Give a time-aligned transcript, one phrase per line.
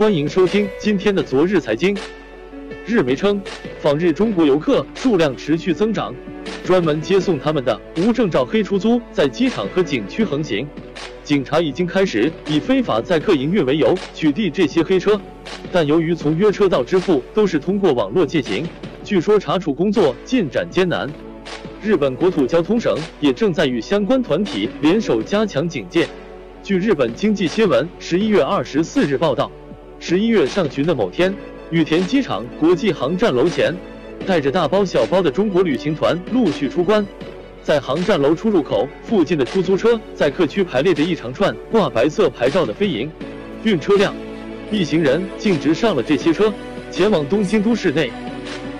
[0.00, 1.94] 欢迎收听今天的昨日财经。
[2.86, 3.38] 日媒称，
[3.80, 6.14] 访日中国游客数量持续增长，
[6.64, 10.66] 专门接送他们的无证照黑出租在机场和景区横行，
[11.22, 15.20] 警察已经开始以非法载客营运为由取缔这些黑车，
[15.70, 18.66] 但由于从约车到支付都是通过网络进行，
[19.04, 21.06] 据说查处工作进展艰难。
[21.82, 26.08] 日本国土交通省也正在与相关团体联手加强警戒。
[26.62, 29.50] 据日本经济新闻十一月二十四日报道，
[30.02, 31.32] 十一月上旬的某天，
[31.70, 33.72] 羽田机场国际航站楼前，
[34.26, 37.06] 带着大包小包的中国旅行团陆续出关。
[37.62, 43.10] 在航站楼出入口附近的出租车，在客区排列着一长串挂白色牌照的飞营
[43.62, 44.14] 运车辆，
[44.72, 46.50] 一行人径直上了这些车，
[46.90, 48.10] 前往东京都市内。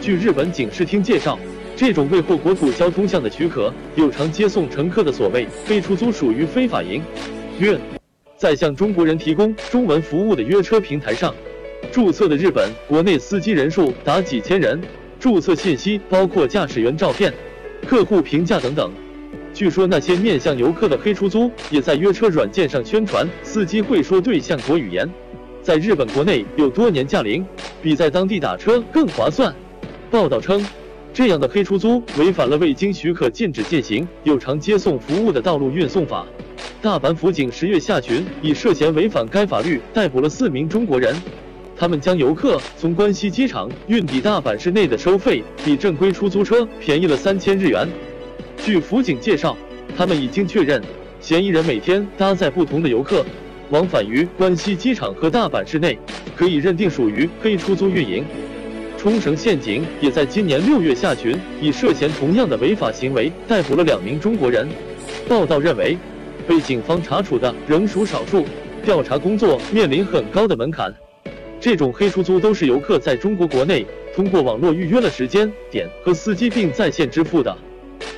[0.01, 1.39] 据日本警视厅介绍。
[1.77, 7.01] 这种未获国土交通项的许可，有偿接送乘客的所谓非出租，属于非法营
[7.59, 7.79] 运。
[8.41, 11.35] 在向中国人提供中文服务的约车平台上，
[11.93, 14.81] 注册的日本国内司机人数达几千人，
[15.19, 17.31] 注册信息包括驾驶员照片、
[17.87, 18.91] 客户评价等等。
[19.53, 25.07] 据说那些面向游客的黑出租，也在约车软件上宣传司机会说对象国语言，
[25.61, 27.45] 在日本国内有多年驾龄，
[27.83, 29.55] 比在当地打车更划算。
[30.11, 30.67] 报道称。
[31.13, 36.25] 这样的黑出租违反了未经许可禁止进行有偿接送服务的道路运送法。
[36.83, 41.15] 大阪府警十月下旬以涉嫌违反该法律逮捕了四名中国人，
[41.77, 47.87] 他们将游客从关西机场运抵大阪市内的收费比正规出租车便宜了三千日元。
[48.57, 49.55] 据府警介绍，
[49.95, 50.83] 他们已经确认
[51.21, 53.27] 嫌疑人每天搭载不同的游客
[53.69, 55.99] 往返于关西机场和大阪市内，
[56.35, 58.25] 可以认定属于黑出租运营。
[58.97, 64.67] 冲绳县警也在今年六月下旬，以涉嫌同样的违法行为逮捕了两名中国人。
[65.29, 65.97] 报道认为，
[66.51, 68.45] 被警方查处的仍属少数，
[68.85, 70.93] 调查工作面临很高的门槛。
[71.61, 77.57] 这种黑出租都是游客在中国国内通过网络预约了时间点和司机，并在线支付的。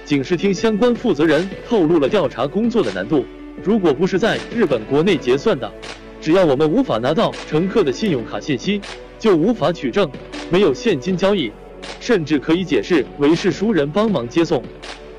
[0.07, 3.23] 警视厅相关负责人透露了调查工作的难度：
[3.63, 5.71] 如果不是在日本国内结算的，
[6.19, 8.81] 只要我们无法拿到乘客的信用卡信息，
[9.19, 10.11] 就无法取证。
[10.51, 11.53] 没有现金交易，
[12.01, 14.63] 甚至可以解释为是熟人帮忙接送。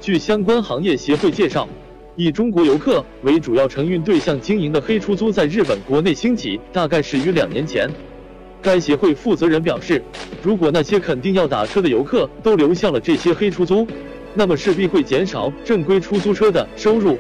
[0.01, 1.69] 据相关行业协会介绍，
[2.16, 7.90] 以中国游客为主要承运对象经营的黑出租在日本国内兴起，大概始于两年前。
[8.62, 10.01] 该协会负责人表示，
[10.44, 13.88] 如果那些肯定要打车的游客都流向了这些黑出租，
[14.35, 17.18] 那么势必会减少正规出租车的收入。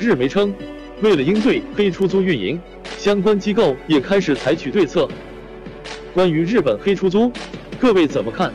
[0.00, 0.52] 日媒称，
[1.00, 2.60] 为了应对黑出租运营，
[2.98, 5.08] 相关机构也开始采取对策。
[6.12, 7.30] 关于日本黑出租，
[7.78, 8.52] 各位怎么看？